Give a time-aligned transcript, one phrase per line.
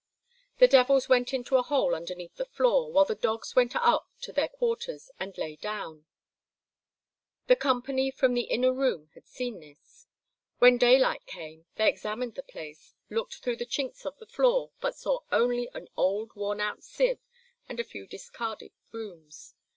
[0.57, 4.31] The devils went into a hole underneath the floor, while the dogs went up to
[4.33, 6.07] their quarters and lay down.
[7.45, 10.07] The company from the inner room had seen this.
[10.57, 14.95] When daylight came they examined the place, looked through the chinks of the floor, but
[14.95, 17.19] saw only an old, worn out sieve
[17.69, 19.53] and a few discarded brooms.